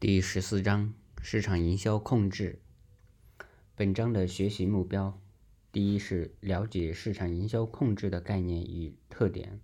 [0.00, 2.60] 第十四章市场营销控制。
[3.74, 5.20] 本章的学习目标：
[5.72, 9.58] 第一是了解市场营销控制的概念与特点；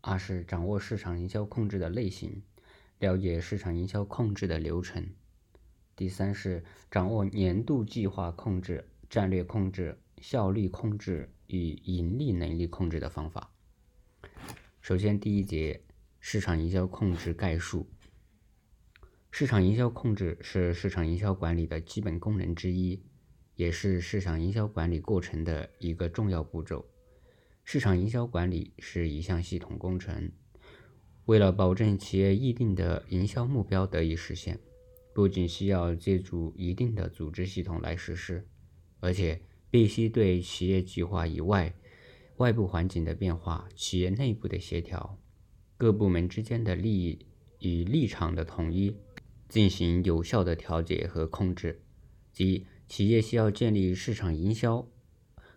[0.00, 2.40] 二是掌握市场营销控制的类型，
[3.00, 5.02] 了解市场营销控制的流程；
[5.96, 13.50] 第三是掌握年度计划控制、战略控制、效率控制与盈利能力控制的方法。
[14.80, 15.82] 首先，第一节
[16.20, 17.88] 市场营销控制概述。
[19.36, 23.02] 市场营销控制是市场营销管理的基本功能之一，
[23.56, 26.88] 也是市场营销管理过程的一个重要步骤。
[27.64, 30.30] 市场营销管理是一项系统工程，
[31.24, 34.60] 为了保证企业议定的营销目标得以实现，
[35.12, 38.46] 不仅需要借助一定的组织系统来实施，
[39.00, 41.74] 而且必须对企业计划以外
[42.36, 45.18] 外部环境的变化、企业内部的协调、
[45.76, 47.26] 各部门之间的利益
[47.58, 48.96] 与立场的统一。
[49.54, 51.80] 进行有效的调节和控制，
[52.32, 54.88] 即企业需要建立市场营销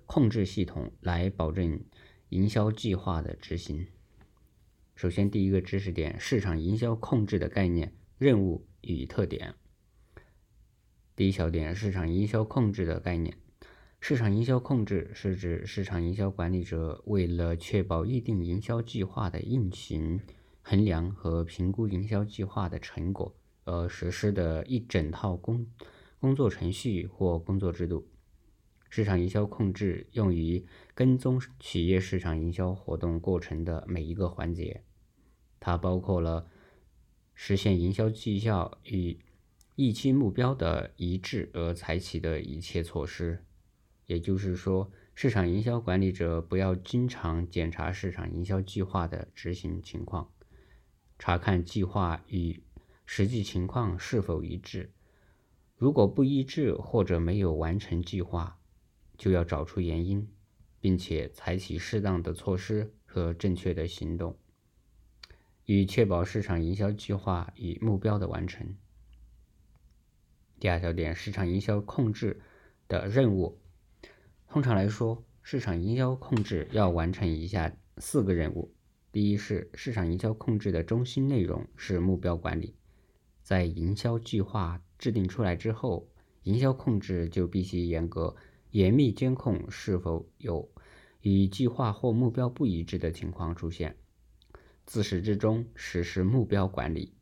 [0.06, 1.84] 控制系统来保证
[2.30, 3.88] 营销计划的执行。
[4.95, 9.56] 首先，第一个知识点：市场营销控制的概念、任务与特点。
[11.16, 13.36] 第一小点：市场营销控制的概念。
[14.00, 20.22] 市场营销控制是指市场营销管理者为了确保预定营销计划的运行，
[20.61, 23.36] 衡量和评估营销计划的成果。
[23.68, 25.68] 而实施的一整套工
[26.20, 28.08] 工作程序或工作制度，
[28.90, 30.66] 市场营销控制用于
[30.96, 34.84] 跟踪企业市场营销活动过程的每一个环节。
[35.60, 36.48] 它包括了
[37.36, 39.20] 实现营销绩效与
[39.76, 43.44] 预期目标的一致而采取的一切措施。
[44.06, 50.32] 也就是说，市场营销管理者不要经常检查市场营销计划的执行情况，
[51.20, 52.64] 查看计划与。
[53.10, 54.92] 实际情况是否一致？
[55.78, 58.60] 如果不一致或者没有完成计划，
[59.18, 60.30] 就要找出原因，
[60.82, 64.38] 并且采取适当的措施和正确的行动，
[65.66, 68.76] 以确保市场营销计划与目标的完成。
[70.60, 72.42] 第二小点，市场营销控制
[72.90, 73.58] 的任务。
[74.50, 78.73] 通常来说，市场营销控制要完成以下四个任务：
[79.14, 82.76] 第一是市场营销控制的中心内容是目标管理。
[83.48, 86.10] 在营销计划制定出来之后，
[86.44, 88.36] 营销控制就必须严格、
[88.72, 90.70] 严密监控是否有
[91.22, 93.96] 与计划或目标不一致的情况出现，
[94.86, 97.14] 自始至终实施目标管理。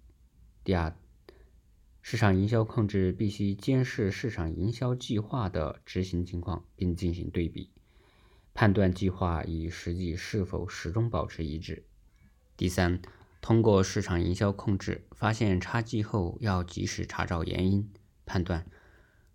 [0.63, 0.97] 第二，
[2.01, 7.69] 市场营销控制必须监视市场营销计划的执行情况，并进行对比，
[8.55, 11.83] 判断计划与实际是否始终保持一致。
[12.57, 12.99] 第三。
[13.45, 17.93] 通过市场营销控制发现差距后，要及时查找原因，
[18.25, 18.65] 判断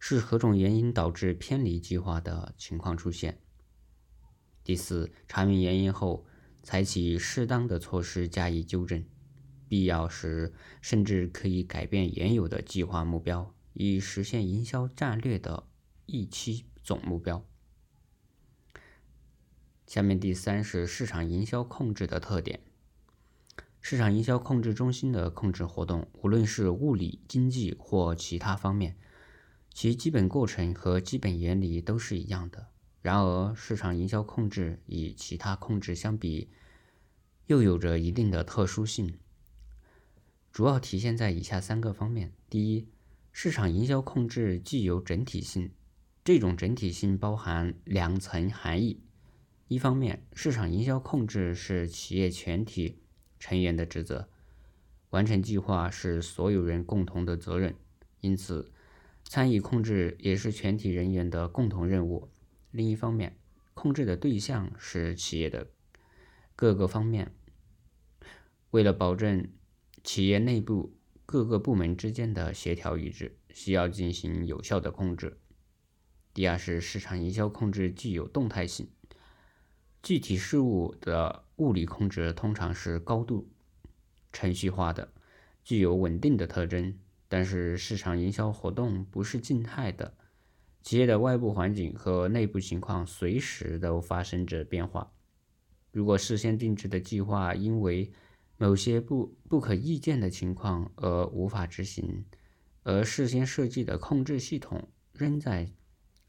[0.01, 3.39] 是何种原因导致偏离计划的情况出现。
[4.65, 6.27] 第四，查明原因后，
[6.61, 9.05] 采取适当的措施加以纠正，
[9.69, 15.69] 必要时甚至可以改变原有的计划目标，以实现营销战略的
[16.07, 17.47] 预期总目标。
[19.87, 22.59] 下面第三是市场营销控制的特点。
[23.83, 28.97] 市场营销控制中心的控制活动，无论是物理、经济或其他方面，
[29.73, 32.69] 其基本过程和基本原理都是一样的。
[33.01, 36.51] 然而，市场营销控制与其他控制相比，
[37.47, 39.15] 又有着一定的特殊性，
[40.53, 42.87] 主要体现在以下三个方面：第一，
[43.33, 45.71] 市场营销控制具有整体性，
[46.23, 49.01] 这种整体性包含两层含义。
[49.69, 52.99] 一方面，市场营销控制是企业全体。
[53.41, 54.29] 成员的职责，
[55.09, 57.75] 完成计划是所有人共同的责任，
[58.21, 58.71] 因此
[59.25, 62.29] 参与控制也是全体人员的共同任务。
[62.71, 63.37] 另一方面，
[63.75, 65.67] 控制的对象是企业的
[66.55, 67.35] 各个方面，
[68.71, 69.51] 为了保证
[70.05, 70.95] 企业内部
[71.27, 75.39] 各个部门之间的协调一致，需要进行有效的控制。
[76.33, 78.89] 第二是市场营销控制具有动态性。
[80.03, 83.47] 具体事务的物理控制通常是高度
[84.33, 85.13] 程序化的，
[85.63, 86.99] 具有稳定的特征。
[87.29, 90.15] 但是市场营销活动不是静态的，
[90.83, 95.13] 企业的外部环境和内部情况随时都发生着变化。
[95.93, 98.11] 如果事先定制的计划因为
[98.57, 102.25] 某些不不可预见的情况而无法执行，
[102.85, 105.71] 而事先设计的控制系统仍在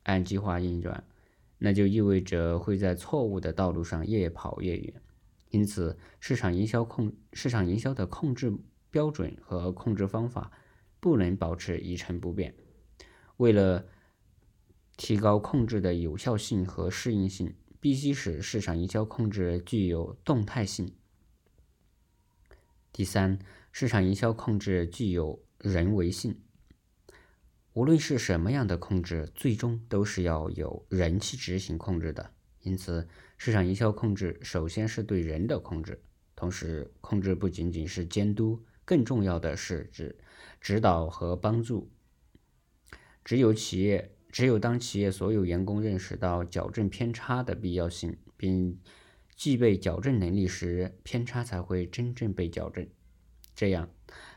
[0.04, 1.04] 按计划运转。
[1.58, 5.02] 那就意味着会在错误的道路上越跑越远，
[5.52, 8.52] 因此市场营销控市场营销的控制
[8.90, 10.52] 标准和控制方法
[11.00, 12.56] 不能保持一成不变。
[13.38, 13.86] 为了
[14.98, 20.94] 提高控制的有效性和适应性，必须使市场营销控制具有动态性。
[22.94, 23.40] 第三，
[23.72, 26.40] 市场营销控制具有人为性。
[27.74, 32.32] 无论是什么样的控制，最终都是要有人去执行控制的。
[32.62, 36.02] 因此，市场营销控制首先是对人的控制。
[36.36, 40.18] 同时，控制不仅仅是监督，更重要的是指
[40.60, 41.92] 指导和帮助。
[43.24, 48.80] 只有企业，只有当企业所有员工认识到矫正偏差的必要性，并
[49.36, 52.88] 具备矫正能力时，偏差才会真正被矫正。
[53.56, 53.90] 这样，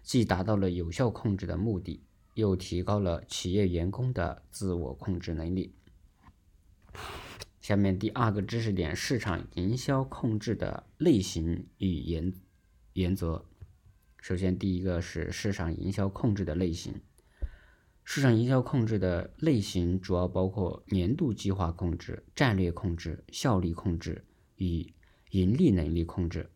[0.03, 2.03] 既达到了有效控制的目的。
[2.35, 5.73] 又提高了企业员工的自我控制能力。
[7.64, 12.31] 下面第二个知识点：市场营销控制的类型与原
[12.93, 13.46] 原则。
[14.20, 17.00] 首先，第一个是市场营销控制的类型。
[18.05, 24.26] 市场营销控制的类型主要包括年度计划控制、战略控制、效率控制
[24.56, 24.93] 与
[25.31, 26.50] 盈利能力控制。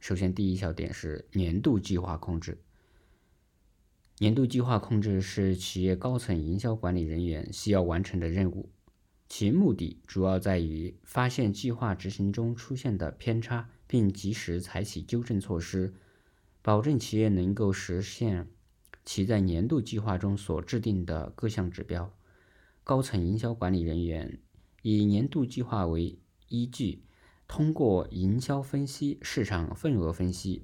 [0.00, 2.62] 首先，第一小点是年度计划控制。
[4.20, 8.70] 年度计划控制是企业高层营销管理人员需要完成的任务，
[9.36, 15.92] 其目的主要在于发现计划执行中出现的偏差，并及时采取纠正措施，
[16.62, 18.46] 保证企业能够实现
[19.04, 22.14] 其在年度计划中所制定的各项指标。
[22.84, 24.38] 高层营销管理人员
[24.82, 26.16] 以年度计划为
[26.46, 27.02] 依据，
[27.48, 30.62] 通过营销分析、市场份额分析、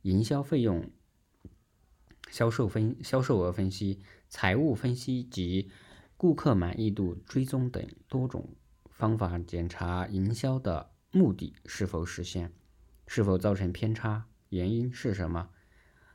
[0.00, 0.90] 营销费用。
[2.32, 5.70] 销售分、销售额分析、财务分析及
[6.22, 8.54] 顾客满意度追踪等多种
[8.88, 12.52] 方法检查营销的目的是否实现，
[13.08, 15.50] 是否造成偏差，原因是什么，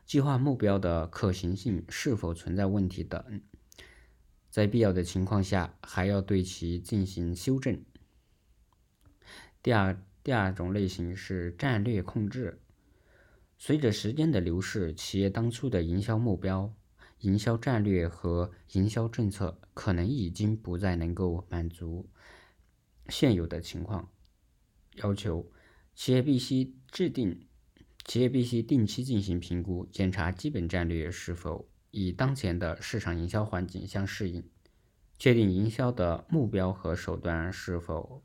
[0.06, 3.42] 计划目标的可行性是否存在问题等，
[4.50, 7.84] 在必要的情况下还要对其进行修正。
[9.62, 12.62] 第二，第二种类型是战略控制。
[13.58, 16.74] 随着时间的流逝，企业当初的营销目标、
[17.20, 22.10] 营销战略和营销政策可能已经不再能够满足
[23.10, 24.10] 现有的情况
[24.96, 25.52] 要求。
[25.96, 27.48] 企业必须制定，
[28.06, 34.48] 企业必须定期进行评估，检查基本战略是否与当前的市场营销环境相适应，
[35.18, 38.24] 确定营销的目标和手段是否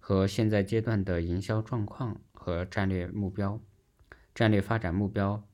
[0.00, 3.60] 和现在阶段的营销状况和战略目标。
[4.34, 5.46] 战略发展目标，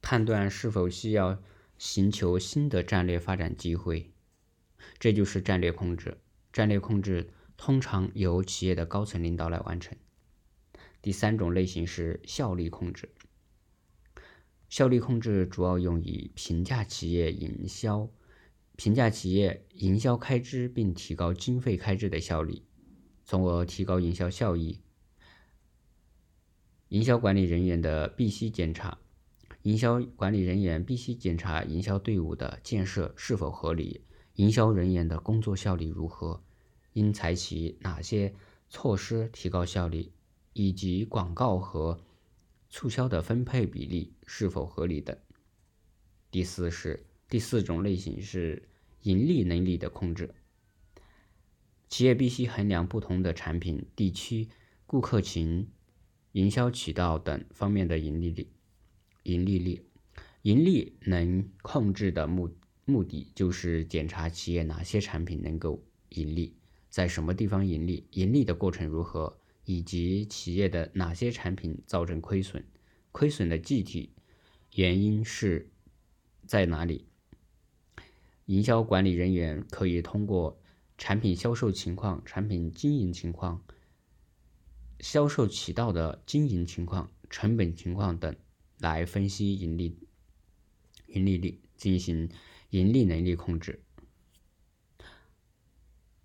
[0.00, 1.42] 判断是否需要
[1.78, 4.10] 寻求新的战略发展机会，
[4.98, 6.18] 这就是战略控制。
[6.52, 9.96] 战略控制通常由企业的高层领导来完成。
[11.02, 13.10] 第三种类型是效率控制。
[14.68, 18.10] 效率控制主要用于评价企业营销、
[18.74, 22.62] 评价企业营销开支，并提高经费开支的效率，
[23.24, 24.80] 从而提高营销效益。
[26.88, 28.98] 营销管理人员的必须检查，
[29.66, 34.00] 营销管理人员必须检查营销队伍的建设是否合理，
[34.34, 36.40] 营销人员的工作效率如何，
[36.92, 38.32] 应采取哪些
[38.68, 40.12] 措施提高效率，
[40.52, 41.98] 以及广告和
[42.70, 45.18] 促销的分配比例是否合理等。
[46.30, 48.68] 第四是第四种类型是
[49.02, 50.32] 盈利能力的控制，
[51.88, 54.48] 企业必须衡量不同的产品、地区、
[54.86, 55.68] 顾客群。
[56.32, 58.46] 营销渠道等方面的盈利率，
[59.26, 59.82] 盈利率，
[60.42, 62.48] 盈利能控制的目
[62.84, 66.54] 目的就是检查企业哪些产品能够盈利，
[66.88, 72.64] 在什么地方盈利，盈利的过程如何，以及企业的哪些产品造成亏损，
[73.10, 74.12] 亏损的具体
[74.76, 75.68] 原因是
[76.46, 77.06] 在哪里。
[78.44, 80.56] 营销管理人员可以通过
[80.96, 83.60] 产品销售情况、产品经营情况。
[85.00, 88.34] 销售渠道的经营情况、成本情况等
[88.78, 89.98] 来分析盈利、
[91.06, 92.28] 盈利率，进行
[92.70, 93.82] 盈利能力控制。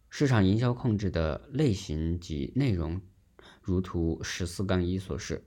[0.09, 3.01] 市场营销控制的类型及内容，
[3.61, 5.45] 如图十四杠一所示。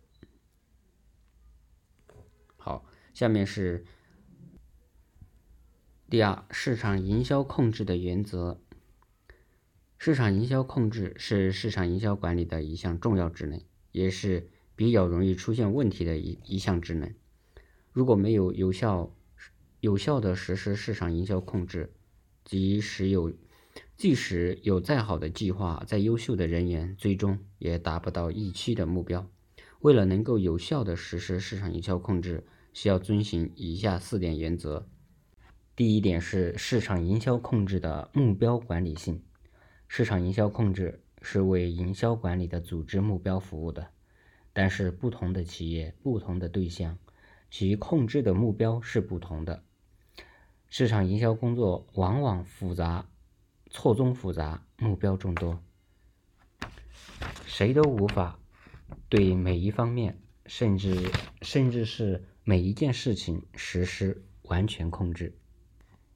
[2.56, 3.84] 好，下面是
[6.08, 8.62] 第二，市场营销控制的原则。
[9.98, 13.60] 市场营销控制是市场营销管理的一项重要职能，
[13.92, 17.12] 也是比较容易出现问题的一一项职能。
[17.92, 19.14] 如果没有有效、
[19.80, 21.92] 有效的实施市场营销控制，
[22.44, 23.32] 即使有
[23.96, 29.28] 即使有再好的计划、再优秀的人员，最终也达不到预期的目标。
[29.80, 34.88] 为了能够有效的实施市场营销控制，需要遵循以下四点原则。
[35.76, 39.22] 第一点是市场营销控制的目标管理性。
[39.86, 43.88] 市场营销控制是为营销管理的组织目标服务的，
[44.54, 46.96] 但是不同的企业、不同的对象，
[47.50, 49.62] 其控制的目标是不同的。
[50.70, 53.06] 市场营销工作往往复杂、
[53.68, 55.60] 错综复杂、目标众多，
[57.46, 58.38] 谁都无法
[59.08, 61.10] 对每一方面，甚至
[61.42, 65.36] 甚至是每一件事情实施完全控制。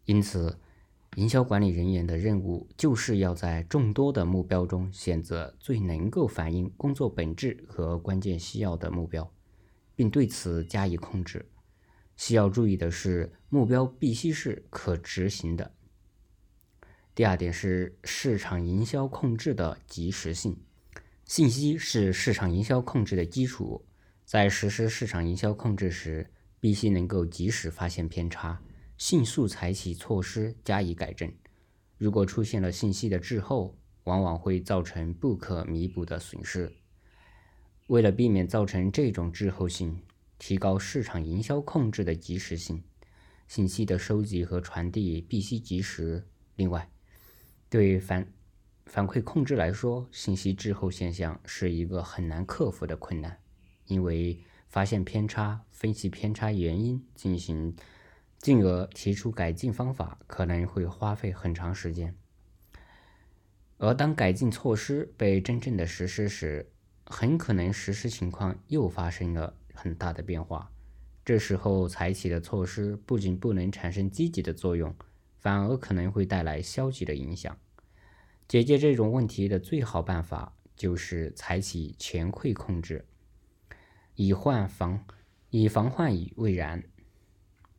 [0.05, 0.59] 因此，
[1.19, 9.29] 营销管理人员的任务就是要在众多的目标中选择最能够反映工作本质和关键需要的目标，
[9.97, 11.45] 并对此加以控制。
[12.17, 15.75] 需要注意的是，目标必须是可执行的。
[17.17, 20.57] 第二点是市场营销控制的及时性。
[21.25, 23.85] 信息是市场营销控制的基础，
[24.25, 28.63] 在实施市场营销控制时，必须能够及时发现偏差。
[28.99, 31.33] 迅速采取措施加以改正。
[31.97, 36.73] 如果出现了信息的滞后，往往会造成不可弥补的损失。
[37.87, 40.03] 为了避免造成这种滞后性，
[40.39, 42.83] 提高市场营销控制的及时性，
[43.47, 46.27] 信息的收集和传递必须及时。
[46.57, 46.91] 另外，
[47.71, 48.33] 对反
[48.85, 53.39] 反馈控制来说，信息滞后现象是一个很难克服的困难，
[53.87, 57.77] 因为发现偏差、分析偏差原因、进行。
[58.39, 62.15] 进而提出改进方法可能会花费很长时间，
[63.79, 66.71] 而当改进措施被真正的实施时，
[67.05, 70.71] 很可能实施情况又发生了很大的变化。
[71.25, 74.95] 这时候采取的措施不仅不能产生积极的作用，
[75.37, 77.59] 反而可能会带来消极的影响。
[78.47, 83.05] 解决这种问题的最好办法就是采取全馈控制，
[84.15, 85.05] 以患防
[85.51, 86.85] 以防患于未然。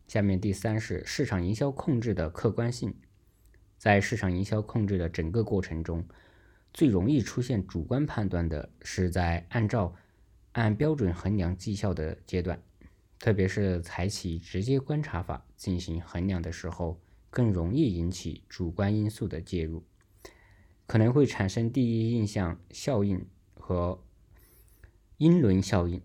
[0.10, 2.96] 下面第三是市场营销控制的客观性，
[3.78, 6.04] 在市场营销控制的整个过程中，
[6.74, 9.94] 最容易出现主观判断的是在按照
[10.54, 12.60] 按标准衡量绩效的阶段，
[13.20, 17.00] 特别是采取直接观察法进行衡量的时候，
[17.30, 19.84] 更容易引起主观因素的介入，
[20.88, 24.04] 可能会产生第一印象效应和
[25.18, 26.02] 英伦效应。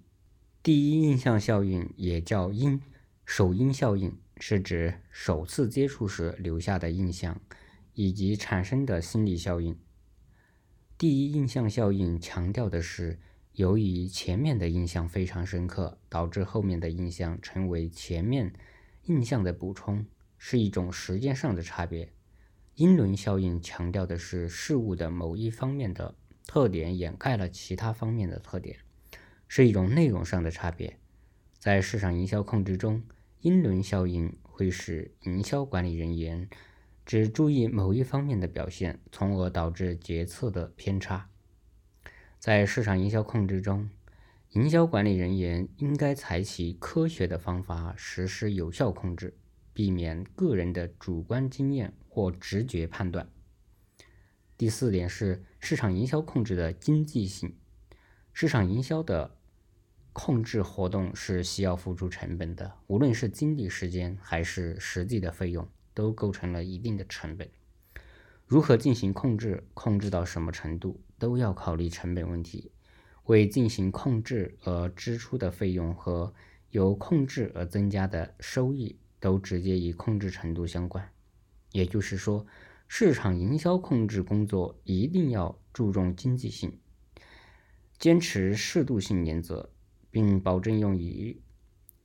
[0.62, 2.82] 第一印象效应也叫因。
[3.24, 7.40] 首因效应是指首次接触时留下的印象
[7.94, 9.76] 以及产生的心理效应。
[10.96, 13.18] 第一印象效应强调的是，
[13.52, 18.52] 由于前面的印象非常深刻，导致后面的印象成为前面
[19.04, 20.06] 印象的补充，
[20.38, 22.12] 是一种时间上的差别。
[22.74, 26.14] 因轮效应强调的是事物的某一方面的
[26.46, 28.78] 特点掩盖了其他方面的特点，
[29.48, 30.98] 是一种内容上的差别。
[31.58, 33.02] 在市场营销控制中，
[33.44, 36.48] 因轮效应会使营销管理人员
[37.04, 41.28] 只注意某一方面的表现，从而导致决策的偏差。
[42.38, 43.90] 在市场营销控制中，
[44.52, 49.36] 营销管理人员应该采取科学的方法实施有效控制，
[49.74, 53.28] 避免个人的主观经验或直觉判断。
[54.56, 57.54] 第四点是市场营销控制的经济性，
[58.32, 59.36] 市场营销的。
[60.14, 67.50] 控制活动是需要付出成本的，无论是精力、时间还是实际的费用，都构成了一定的成本。
[68.46, 72.70] 如何进行控制，控制到什么程度，都要考虑成本问题。
[73.24, 76.32] 为进行控制而支出的费用和
[76.70, 81.10] 由控制而增加的收益，都直接与控制程度相关。
[81.72, 82.46] 也就是说，
[82.86, 86.78] 市场营销控制工作一定要注重经济性，
[87.98, 89.70] 坚持适度性原则。
[90.14, 91.42] 并保证用于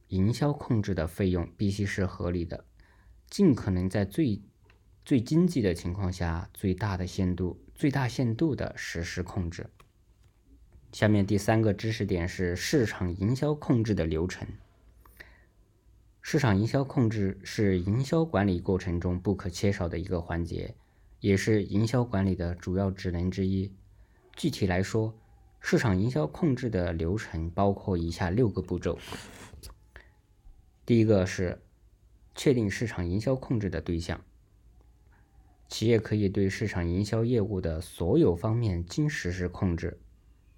[0.07, 2.65] 营销控制的费用必须是合理的，
[3.29, 4.41] 尽可能在最
[5.05, 9.67] 最经济的情况下，最大的限度、最大限度的实施控制。
[10.91, 14.47] 下面第三个知识点是市场营销控制的流程。
[16.19, 20.73] 市场营销控制是营销管理过程中不可缺少的一个环节，
[21.19, 23.71] 也是营销管理的主要职能之一。
[24.35, 25.15] 具体来说，
[25.61, 28.97] 市场营销控制的流程包括以下六个步骤。
[30.85, 31.61] 第一个是
[32.33, 34.19] 确定市场营销控制的对象。
[35.67, 39.99] 企业可以对市场营销业务的所有方面均实施控制。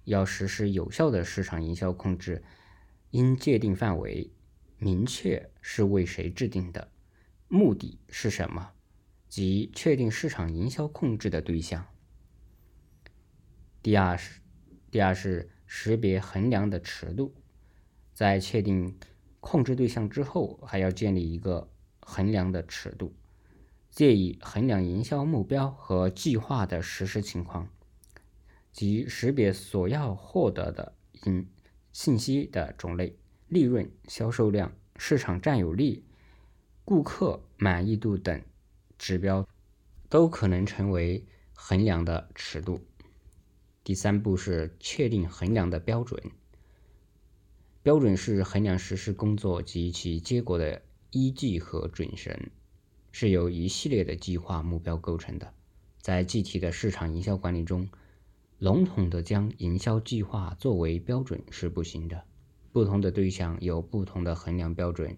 [0.04, 2.42] 要实施有效的市场营销控制，
[3.10, 4.32] 应界定范围，
[4.78, 6.90] 明确是为谁制定的，
[7.48, 8.72] 目的是什么，
[9.28, 11.86] 即确定市场营销控制的对象。
[13.82, 14.40] 第二是。
[14.92, 17.34] 第二是识别衡量的尺度，
[18.12, 18.94] 在确定
[19.40, 21.70] 控制对象之后，还要建立一个
[22.00, 23.14] 衡量的尺度，
[23.90, 27.70] 借以衡量营销目标和计划的实施情况，
[28.70, 31.48] 即识别所要获得的信
[31.90, 33.16] 信息的种类、
[33.48, 36.04] 利润、销售量、市场占有率、
[36.84, 38.42] 顾客满意度等
[38.98, 39.48] 指标，
[40.10, 42.78] 都可能成为衡量的尺度。
[43.84, 46.22] 第三步是确定衡量的标准。
[47.82, 52.38] 标准是衡量实施工作及其结果的依据和准绳，
[53.10, 55.52] 是由一系列的计划目标构成的。
[56.00, 57.88] 在具体的市场营销管理中，
[58.58, 62.24] 笼统的将营销计划作为标准是不行的。
[62.70, 65.16] 不同的对象有不同的衡量标准，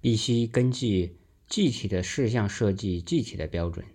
[0.00, 1.16] 必须根据
[1.48, 3.86] 具体的事项设计具体的标准。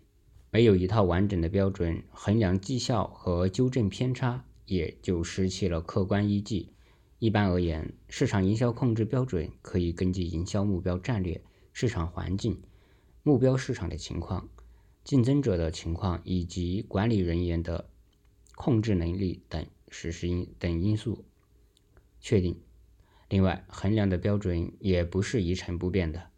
[0.51, 6.70] 没有一套完整的标准，衡量绩效和纠正偏差也就失去了客观依据。
[7.20, 12.62] 一般而言，市场营销控制标准可以根据营销目标战略、市场环境、
[13.22, 14.50] 目标市场的情况、
[15.03, 17.89] 竞争者的情况以及管理人员的
[18.56, 21.25] 控制能力等实施因等因素
[22.20, 22.60] 确定。
[23.29, 26.29] 另外，衡量的标准也不是一成不变的，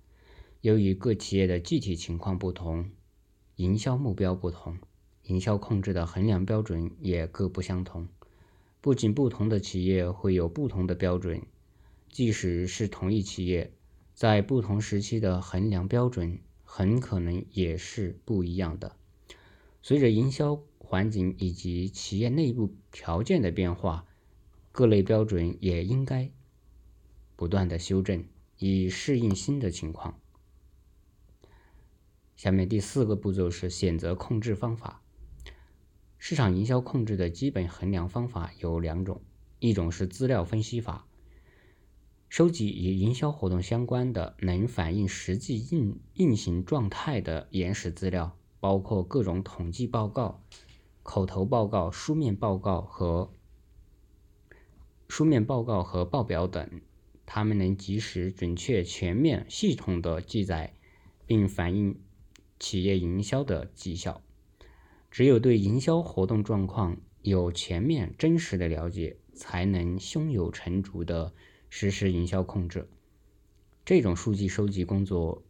[0.60, 2.89] 由于各企业的具体情况不同，
[3.62, 4.80] 营销目标不同，
[5.25, 8.08] 营销控制的衡量标准也各不相同。
[8.82, 11.44] 不仅不同的企业会有不同的标准，
[12.10, 13.72] 即使是同一企业，
[14.15, 18.96] 在不同时期的衡量标准很可能也是不一样的。
[19.84, 24.08] 随着营销环境以及企业内部条件的变化，
[24.72, 26.32] 各类标准也应该
[27.36, 28.25] 不断的修正，
[28.58, 30.20] 以适应新的情况。
[32.41, 35.03] 下面第四个步骤是选择控制方法。
[36.17, 39.21] 市场营销控制的基本衡量方法有两种，
[39.60, 41.05] 一种是资料分析法，
[42.29, 50.42] 收集与营销活动相关的能反映实际运运行状态的原始资料，包括各种统计报告、
[51.03, 53.31] 口头报告、书面报告和
[55.07, 56.81] 书面报告和报表等，
[57.27, 60.74] 它们能及时、准确、全面、系统的记载
[61.27, 62.01] 并反映
[62.61, 64.21] 企业营销的绩效。
[65.09, 71.33] 只有对营销活动状况有全面、真实的了解，才能胸有成竹地
[71.71, 72.87] 实施营销控制。
[73.83, 75.43] 这种数据收集工作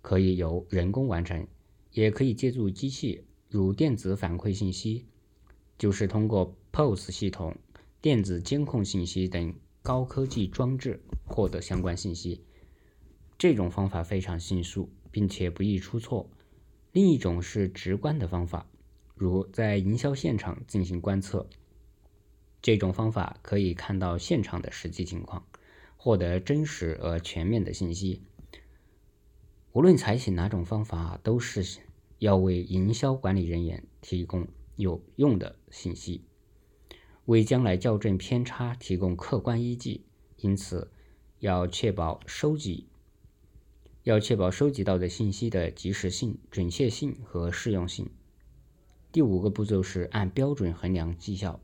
[0.00, 1.46] 可以由人工完成，
[1.92, 5.04] 也可以借助机器，如电子反馈信息，
[5.78, 7.54] 就是通过 POS 系统、
[8.00, 12.40] 电子监控信息等高科技装置获得相关信息。
[13.38, 16.30] 这种方法非常迅速，并且不易出错。
[16.92, 18.66] 另一种是直观的方法。
[19.14, 21.46] 如在营销现场进行观测，
[22.62, 25.46] 这种方法可以看到现场的实际情况，
[25.96, 28.22] 获得真实而全面的信息。
[29.72, 31.80] 无论采取哪种方法，都是
[32.18, 36.24] 要为营销管理人员提供有用的信息，
[37.26, 40.06] 为将来校正偏差提供客观依据。
[40.38, 40.90] 因此，
[41.40, 42.88] 要确保收集，
[44.02, 48.08] 要确保收集到的信息的及时性、准确性和适用性。
[49.12, 51.60] 第五个步骤是按标准衡量绩效。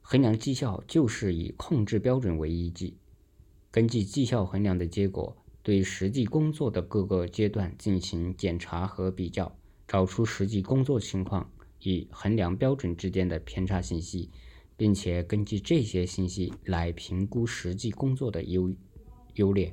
[0.00, 2.94] 衡量绩效就是以控制标准为依据，
[3.70, 9.56] 根据绩效衡量的结果，对实际工作的各个阶段进行检查和比较，
[9.86, 14.30] 找出实际工作情况与衡量标准之间的偏差信息，
[14.76, 18.74] 并且根据这些信息来评估实际工作的优
[19.34, 19.72] 优劣。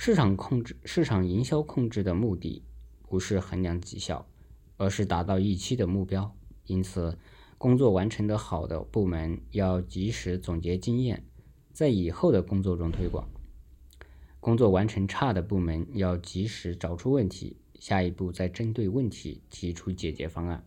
[0.00, 2.62] 市场控制、市场营销控制的目的
[3.08, 4.24] 不是衡量绩效。
[4.76, 7.18] 而是达到预期的目标，因此，
[7.58, 11.24] 工作完成的好的部门要及时总结经验，
[11.72, 13.26] 在以后的工作中推广；
[14.38, 20.64] 工作完成差的部门要及时找出问题，下一步再针对问题提出解决方案。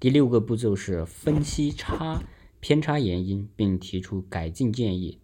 [0.00, 2.24] 第六个步骤是分析差
[2.58, 5.20] 偏差原因，并提出改进建议。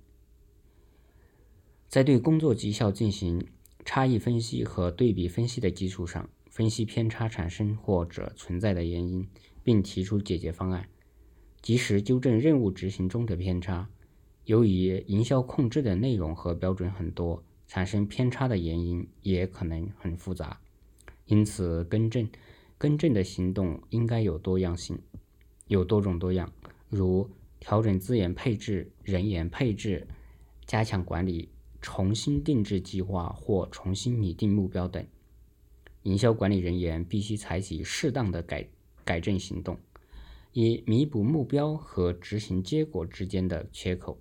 [1.90, 3.44] 在对工作绩效进行
[3.84, 6.30] 差异分析和对比分析的基础上。
[6.48, 9.26] 分析偏差产生或者存在的原因，
[9.64, 10.88] 并提出解决方案，
[11.62, 13.88] 及时纠正任务执行中的偏差。
[14.44, 20.60] 由于营销控制的内容和标准很多，产生偏差的原因也可能很复杂，
[21.26, 22.28] 因此更正
[22.78, 24.98] 更正的行动应该有多样性，
[25.66, 26.52] 有多种多样，
[26.88, 30.06] 如调整资源配置、人员配置、
[30.66, 31.48] 加强管理、
[31.80, 35.06] 重新定制计划或重新拟定目标等。
[36.02, 38.66] 营销管理人员必须采取适当的改
[39.04, 39.78] 改正行动，
[40.52, 44.18] 以弥补目标和执行结果之间的缺口。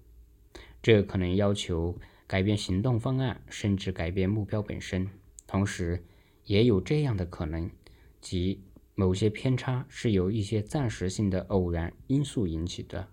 [0.82, 5.10] 这可能要求改变行动方案，甚至改变目标本身。
[5.48, 6.04] 同时，
[6.46, 7.70] 也有这样的可能，
[8.22, 8.62] 即
[8.96, 13.08] 某些偏差是由一些暂时性的偶然因素引起的，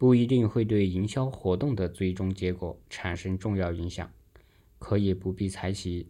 [0.00, 4.10] 不一定会对营销活动的最终结果产生重要影响，
[4.78, 6.06] 可以不必采取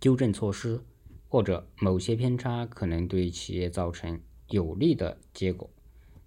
[0.00, 0.80] 纠正措施，
[1.28, 5.68] 或者某些偏差可能对企业造成有利的结果。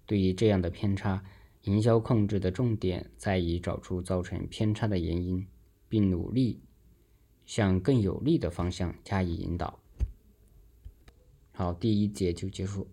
[0.06, 1.24] 对于这样的偏差，
[1.62, 5.44] 营销控制的重点在于找出造成偏差的原因，
[5.88, 6.60] 并努力
[7.44, 9.80] 向更有利的方向加以引导。
[11.50, 12.86] 好，第一节就结束。